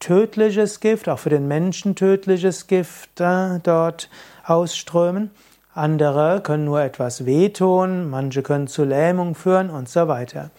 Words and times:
tödliches 0.00 0.80
Gift, 0.80 1.10
auch 1.10 1.18
für 1.18 1.28
den 1.28 1.46
Menschen 1.46 1.94
tödliches 1.94 2.68
Gift 2.68 3.20
äh, 3.20 3.58
dort 3.62 4.08
ausströmen. 4.46 5.30
Andere 5.74 6.40
können 6.42 6.64
nur 6.64 6.80
etwas 6.80 7.26
wehtun, 7.26 8.08
manche 8.08 8.42
können 8.42 8.66
zu 8.66 8.84
Lähmung 8.84 9.34
führen 9.34 9.68
und 9.68 9.90
so 9.90 10.08
weiter. 10.08 10.50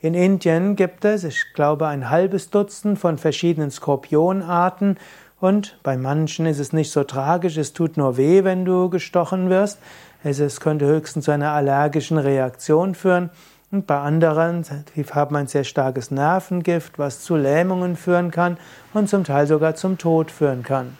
In 0.00 0.14
Indien 0.14 0.76
gibt 0.76 1.04
es, 1.04 1.24
ich 1.24 1.52
glaube, 1.54 1.88
ein 1.88 2.08
halbes 2.08 2.50
Dutzend 2.50 3.00
von 3.00 3.18
verschiedenen 3.18 3.72
Skorpionarten 3.72 4.96
und 5.40 5.78
bei 5.82 5.96
manchen 5.96 6.46
ist 6.46 6.60
es 6.60 6.72
nicht 6.72 6.92
so 6.92 7.02
tragisch, 7.02 7.56
es 7.56 7.72
tut 7.72 7.96
nur 7.96 8.16
weh, 8.16 8.44
wenn 8.44 8.64
du 8.64 8.90
gestochen 8.90 9.50
wirst. 9.50 9.78
Es, 10.24 10.60
könnte 10.60 10.86
höchstens 10.86 11.24
zu 11.24 11.30
einer 11.30 11.52
allergischen 11.52 12.18
Reaktion 12.18 12.94
führen. 12.94 13.30
Und 13.70 13.86
bei 13.86 13.98
anderen 13.98 14.64
haben 15.12 15.36
ein 15.36 15.46
sehr 15.46 15.64
starkes 15.64 16.10
Nervengift, 16.10 16.98
was 16.98 17.20
zu 17.20 17.36
Lähmungen 17.36 17.96
führen 17.96 18.30
kann 18.30 18.56
und 18.94 19.08
zum 19.08 19.24
Teil 19.24 19.46
sogar 19.46 19.74
zum 19.74 19.98
Tod 19.98 20.30
führen 20.30 20.62
kann. 20.62 20.96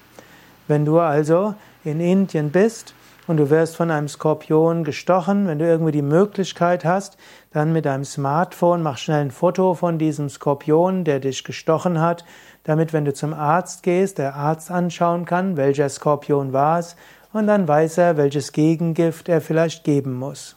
Wenn 0.66 0.84
du 0.84 0.98
also 0.98 1.54
in 1.84 2.00
Indien 2.00 2.50
bist 2.50 2.94
und 3.28 3.36
du 3.36 3.50
wirst 3.50 3.76
von 3.76 3.90
einem 3.90 4.08
Skorpion 4.08 4.82
gestochen, 4.82 5.46
wenn 5.46 5.58
du 5.58 5.66
irgendwie 5.66 5.92
die 5.92 6.02
Möglichkeit 6.02 6.84
hast, 6.84 7.18
dann 7.52 7.72
mit 7.72 7.84
deinem 7.84 8.04
Smartphone 8.04 8.82
mach 8.82 8.96
schnell 8.96 9.20
ein 9.20 9.30
Foto 9.30 9.74
von 9.74 9.98
diesem 9.98 10.28
Skorpion, 10.30 11.04
der 11.04 11.20
dich 11.20 11.44
gestochen 11.44 12.00
hat, 12.00 12.24
damit, 12.64 12.92
wenn 12.92 13.04
du 13.04 13.12
zum 13.12 13.34
Arzt 13.34 13.82
gehst, 13.82 14.18
der 14.18 14.34
Arzt 14.34 14.70
anschauen 14.70 15.26
kann, 15.26 15.56
welcher 15.56 15.88
Skorpion 15.88 16.52
war 16.52 16.80
es, 16.80 16.96
und 17.32 17.46
dann 17.46 17.68
weiß 17.68 17.98
er, 17.98 18.16
welches 18.16 18.52
Gegengift 18.52 19.28
er 19.28 19.42
vielleicht 19.42 19.84
geben 19.84 20.14
muss. 20.14 20.56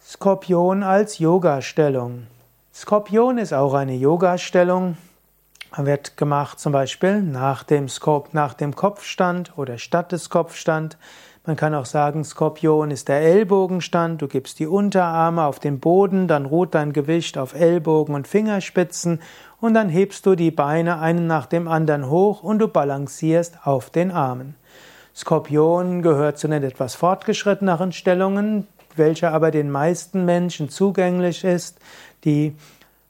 Skorpion 0.00 0.84
als 0.84 1.18
Yoga-Stellung. 1.18 2.28
Skorpion 2.72 3.38
ist 3.38 3.52
auch 3.52 3.74
eine 3.74 3.94
Yoga-Stellung 3.94 4.96
wird 5.76 6.16
gemacht 6.16 6.58
zum 6.58 6.72
Beispiel 6.72 7.22
nach 7.22 7.62
dem, 7.62 7.88
Skop, 7.88 8.34
nach 8.34 8.54
dem 8.54 8.74
Kopfstand 8.74 9.56
oder 9.56 9.78
statt 9.78 10.12
des 10.12 10.30
Kopfstand. 10.30 10.98
Man 11.46 11.56
kann 11.56 11.74
auch 11.74 11.86
sagen, 11.86 12.22
Skorpion 12.24 12.90
ist 12.90 13.08
der 13.08 13.22
Ellbogenstand. 13.22 14.20
Du 14.20 14.28
gibst 14.28 14.58
die 14.58 14.66
Unterarme 14.66 15.44
auf 15.44 15.58
den 15.58 15.80
Boden, 15.80 16.28
dann 16.28 16.44
ruht 16.44 16.74
dein 16.74 16.92
Gewicht 16.92 17.38
auf 17.38 17.54
Ellbogen 17.54 18.14
und 18.14 18.28
Fingerspitzen 18.28 19.20
und 19.60 19.74
dann 19.74 19.88
hebst 19.88 20.26
du 20.26 20.34
die 20.34 20.50
Beine 20.50 20.98
einen 20.98 21.26
nach 21.26 21.46
dem 21.46 21.66
anderen 21.66 22.10
hoch 22.10 22.42
und 22.42 22.58
du 22.58 22.68
balancierst 22.68 23.58
auf 23.64 23.90
den 23.90 24.10
Armen. 24.10 24.54
Skorpion 25.14 26.02
gehört 26.02 26.38
zu 26.38 26.48
den 26.48 26.62
etwas 26.62 26.94
fortgeschritteneren 26.94 27.92
Stellungen, 27.92 28.66
welche 28.96 29.30
aber 29.30 29.50
den 29.50 29.70
meisten 29.70 30.24
Menschen 30.24 30.68
zugänglich 30.68 31.44
ist, 31.44 31.78
die 32.24 32.54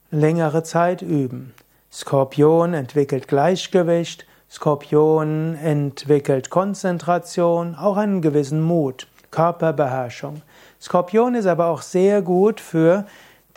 längere 0.09 0.63
Zeit 0.63 1.01
üben. 1.01 1.53
Skorpion 1.93 2.73
entwickelt 2.73 3.27
Gleichgewicht, 3.27 4.25
Skorpion 4.49 5.55
entwickelt 5.55 6.49
Konzentration, 6.49 7.75
auch 7.75 7.97
einen 7.97 8.21
gewissen 8.21 8.61
Mut, 8.61 9.07
Körperbeherrschung. 9.29 10.41
Skorpion 10.79 11.35
ist 11.35 11.47
aber 11.47 11.65
auch 11.65 11.81
sehr 11.81 12.21
gut 12.21 12.61
für 12.61 13.05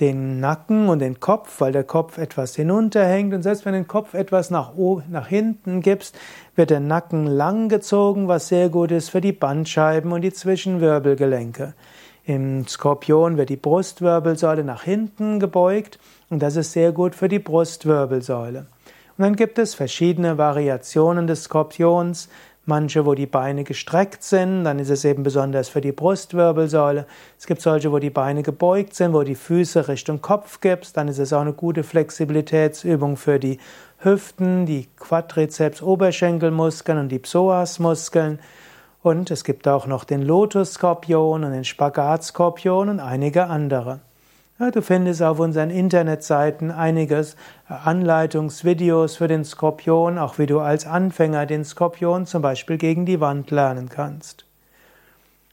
den 0.01 0.41
Nacken 0.41 0.89
und 0.89 0.99
den 0.99 1.21
Kopf, 1.21 1.61
weil 1.61 1.71
der 1.71 1.85
Kopf 1.85 2.19
etwas 2.19 2.57
hinunterhängt 2.57 3.33
und 3.35 3.45
selbst 3.45 3.65
wenn 3.65 3.75
du 3.75 3.79
den 3.79 3.87
Kopf 3.87 4.15
etwas 4.15 4.51
nach, 4.51 4.73
nach 5.09 5.29
hinten 5.29 5.81
gibst, 5.81 6.19
wird 6.57 6.71
der 6.71 6.81
Nacken 6.81 7.29
lang 7.29 7.69
gezogen, 7.69 8.27
was 8.27 8.49
sehr 8.49 8.69
gut 8.69 8.91
ist 8.91 9.11
für 9.11 9.21
die 9.21 9.31
Bandscheiben 9.31 10.11
und 10.11 10.23
die 10.23 10.33
Zwischenwirbelgelenke. 10.33 11.75
Im 12.27 12.67
Skorpion 12.67 13.37
wird 13.37 13.51
die 13.51 13.57
Brustwirbelsäule 13.57 14.65
nach 14.65 14.83
hinten 14.83 15.41
gebeugt 15.41 15.99
und 16.31 16.43
das 16.43 16.57
ist 16.57 16.73
sehr 16.73 16.93
gut 16.93 17.15
für 17.15 17.29
die 17.29 17.39
Brustwirbelsäule. 17.39 18.61
Und 19.17 19.23
dann 19.23 19.37
gibt 19.37 19.59
es 19.59 19.75
verschiedene 19.75 20.39
Variationen 20.39 21.27
des 21.27 21.45
Skorpions. 21.45 22.31
Manche, 22.67 23.05
wo 23.05 23.15
die 23.15 23.27
Beine 23.27 23.63
gestreckt 23.63 24.23
sind, 24.23 24.65
dann 24.65 24.79
ist 24.79 24.89
es 24.89 25.05
eben 25.05 25.23
besonders 25.23 25.69
für 25.69 25.83
die 25.83 25.93
Brustwirbelsäule. 25.93 27.07
Es 27.39 27.47
gibt 27.47 27.61
solche, 27.61 27.93
wo 27.93 27.99
die 27.99 28.09
Beine 28.09 28.43
gebeugt 28.43 28.95
sind, 28.95 29.13
wo 29.13 29.23
die 29.23 29.35
Füße 29.35 29.87
Richtung 29.87 30.23
Kopf 30.23 30.61
gibst, 30.63 30.97
dann 30.97 31.09
ist 31.09 31.19
es 31.19 31.35
auch 31.35 31.43
eine 31.43 31.53
gute 31.53 31.83
Flexibilitätsübung 31.83 33.19
für 33.19 33.39
die 33.39 33.59
Hüften, 33.99 34.65
die 34.65 34.89
Quadrizeps, 34.99 35.83
Oberschenkelmuskeln 35.83 36.97
und 36.97 37.11
die 37.11 37.19
Psoasmuskeln. 37.19 38.39
Und 39.05 39.31
es 39.31 39.45
gibt 39.45 39.69
auch 39.69 39.87
noch 39.87 40.05
den 40.05 40.23
Lotus-Skorpion 40.23 41.45
und 41.45 41.53
den 41.53 41.65
Spagat-Skorpion 41.65 42.89
und 42.89 43.01
einige 43.01 43.49
andere. 43.49 44.01
Ja, 44.59 44.71
du 44.71 44.81
findest 44.81 45.21
auf 45.21 45.41
unseren 45.41 45.69
Internetseiten 45.69 46.71
einiges 46.71 47.35
äh, 47.69 47.75
Anleitungsvideos 47.85 49.17
für 49.17 49.29
den 49.29 49.45
Skorpion, 49.45 50.17
auch 50.17 50.39
wie 50.39 50.47
du 50.47 50.59
als 50.61 50.87
Anfänger 50.87 51.45
den 51.45 51.67
Skorpion 51.67 52.25
zum 52.25 52.41
Beispiel 52.41 52.79
gegen 52.79 53.05
die 53.05 53.21
Wand 53.21 53.51
lernen 53.51 53.91
kannst. 53.91 54.47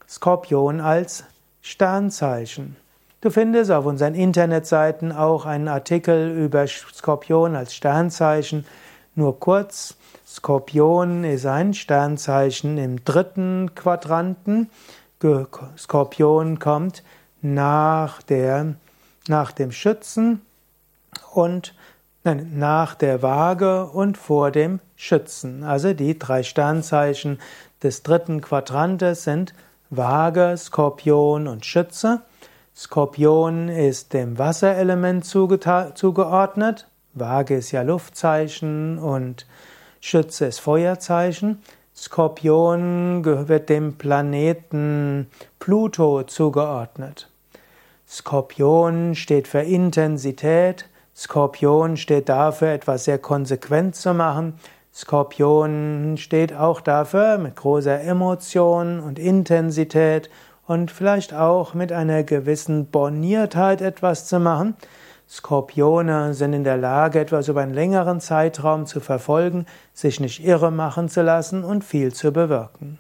Skorpion 0.08 0.80
als 0.80 1.26
Sternzeichen. 1.62 2.78
Du 3.20 3.32
findest 3.32 3.70
auf 3.70 3.86
unseren 3.86 4.16
Internetseiten 4.16 5.12
auch 5.12 5.46
einen 5.46 5.68
Artikel 5.68 6.32
über 6.38 6.66
Skorpion 6.68 7.58
als 7.58 7.76
Sternzeichen. 7.76 8.64
Nur 9.14 9.40
kurz, 9.40 9.96
Skorpion 10.26 11.26
ist 11.26 11.46
ein 11.46 11.74
Sternzeichen 11.74 12.78
im 12.78 13.04
dritten 13.04 13.76
Quadranten. 13.76 14.70
Skorpion 15.78 16.60
kommt 16.60 17.04
nach, 17.42 18.22
der, 18.22 18.76
nach 19.28 19.52
dem 19.52 19.74
Schützen 19.74 20.42
und 21.34 21.76
nein, 22.24 22.54
nach 22.58 22.96
der 22.96 23.22
Waage 23.22 23.86
und 23.88 24.18
vor 24.18 24.50
dem 24.50 24.80
Schützen. 24.96 25.64
Also 25.64 25.94
die 25.94 26.18
drei 26.18 26.44
Sternzeichen 26.44 27.40
des 27.84 28.04
dritten 28.04 28.40
Quadrantes 28.42 29.26
sind 29.26 29.54
Waage, 29.90 30.56
Skorpion 30.58 31.48
und 31.48 31.66
Schütze. 31.66 32.22
Skorpion 32.74 33.68
ist 33.68 34.14
dem 34.14 34.38
Wasserelement 34.40 35.26
zugeordnet. 35.26 36.88
Waage 37.14 37.56
ist 37.56 37.72
ja 37.72 37.82
Luftzeichen 37.82 38.98
und 38.98 39.46
Schütze 40.00 40.46
ist 40.46 40.60
Feuerzeichen. 40.60 41.62
Skorpion 41.96 43.24
wird 43.26 43.70
dem 43.70 43.98
Planeten 43.98 45.28
Pluto 45.60 46.24
zugeordnet. 46.24 47.30
Skorpion 48.08 49.16
steht 49.16 49.48
für 49.48 49.62
Intensität. 49.62 50.86
Skorpion 51.16 51.98
steht 51.98 52.30
dafür, 52.30 52.70
etwas 52.70 53.06
sehr 53.06 53.20
konsequent 53.20 53.96
zu 53.96 54.14
machen. 54.14 54.54
Skorpion 54.94 56.16
steht 56.18 56.54
auch 56.54 56.82
dafür, 56.82 57.38
mit 57.38 57.56
großer 57.56 58.02
Emotion 58.02 59.00
und 59.00 59.20
Intensität 59.20 60.30
und 60.68 60.92
vielleicht 60.92 61.34
auch 61.34 61.74
mit 61.74 61.92
einer 61.92 62.24
gewissen 62.24 62.88
Borniertheit 62.88 63.82
etwas 63.82 64.28
zu 64.28 64.40
machen. 64.40 64.76
Skorpione 65.32 66.34
sind 66.34 66.52
in 66.52 66.66
der 66.66 66.76
Lage, 66.76 67.22
etwas 67.22 67.48
über 67.48 67.62
einen 67.62 67.74
längeren 67.74 68.20
Zeitraum 68.20 68.86
zu 68.86 69.00
verfolgen, 69.00 69.66
sich 69.94 70.20
nicht 70.20 70.44
irre 70.44 70.72
machen 70.72 71.08
zu 71.08 71.22
lassen 71.22 71.64
und 71.64 71.86
viel 71.86 72.14
zu 72.14 72.34
bewirken. 72.34 72.98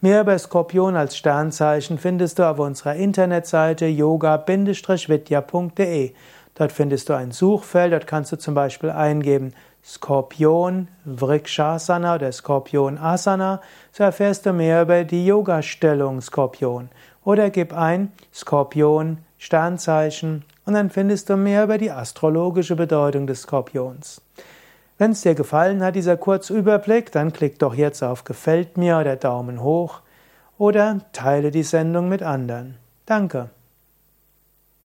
Mehr 0.00 0.22
über 0.22 0.36
Skorpion 0.36 0.96
als 0.96 1.16
Sternzeichen 1.16 1.98
findest 1.98 2.40
du 2.40 2.48
auf 2.48 2.58
unserer 2.58 2.96
Internetseite 2.96 3.86
yoga-vidya.de. 3.86 6.14
Dort 6.56 6.72
findest 6.72 7.08
du 7.08 7.12
ein 7.12 7.30
Suchfeld, 7.30 7.92
dort 7.92 8.08
kannst 8.08 8.32
du 8.32 8.36
zum 8.36 8.54
Beispiel 8.54 8.90
eingeben 8.90 9.54
Skorpion 9.84 10.88
Vrikshasana 11.04 12.16
oder 12.16 12.32
Skorpion 12.32 12.98
Asana, 12.98 13.60
so 13.92 14.02
erfährst 14.02 14.46
du 14.46 14.52
mehr 14.52 14.82
über 14.82 15.04
die 15.04 15.26
Yoga-Stellung 15.26 16.22
Skorpion. 16.22 16.88
Oder 17.24 17.50
gib 17.50 17.72
ein 17.72 18.10
Skorpion 18.34 19.18
Sternzeichen 19.38 20.44
und 20.70 20.74
dann 20.74 20.88
findest 20.88 21.28
du 21.28 21.36
mehr 21.36 21.64
über 21.64 21.78
die 21.78 21.90
astrologische 21.90 22.76
Bedeutung 22.76 23.26
des 23.26 23.42
Skorpions. 23.42 24.22
Wenn 24.98 25.10
es 25.10 25.22
dir 25.22 25.34
gefallen 25.34 25.82
hat, 25.82 25.96
dieser 25.96 26.16
Kurzüberblick, 26.16 27.10
dann 27.10 27.32
klick 27.32 27.58
doch 27.58 27.74
jetzt 27.74 28.04
auf 28.04 28.22
Gefällt 28.22 28.76
mir 28.76 28.98
oder 28.98 29.16
Daumen 29.16 29.64
hoch 29.64 30.02
oder 30.58 31.00
teile 31.12 31.50
die 31.50 31.64
Sendung 31.64 32.08
mit 32.08 32.22
anderen. 32.22 32.76
Danke. 33.04 33.50